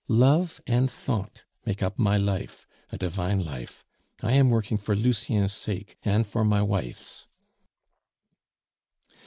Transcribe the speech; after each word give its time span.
Love 0.07 0.59
and 0.65 0.89
thought 0.89 1.45
make 1.63 1.83
up 1.83 1.99
my 1.99 2.17
life 2.17 2.65
a 2.91 2.97
divine 2.97 3.39
life. 3.39 3.85
I 4.23 4.31
am 4.31 4.49
working 4.49 4.79
for 4.79 4.95
Lucien's 4.95 5.53
sake 5.53 5.95
and 6.03 6.25
for 6.25 6.43
my 6.43 6.63
wife's." 6.63 7.27